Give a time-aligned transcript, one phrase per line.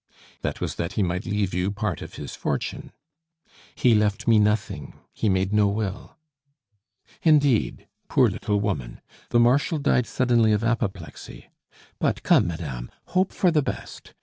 [0.41, 2.91] "That was that he might leave you part of his fortune."
[3.75, 6.17] "He left me nothing; he made no will."
[7.21, 7.87] "Indeed!
[8.09, 8.99] Poor little woman!
[9.29, 11.51] The Marshal died suddenly of apoplexy.
[11.99, 14.15] But, come, madame, hope for the best.